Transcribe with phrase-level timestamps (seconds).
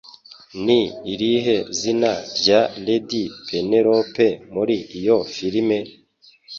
[0.65, 0.79] Ni
[1.13, 5.77] irihe zina rya Lady Penelope Muri iyo filime?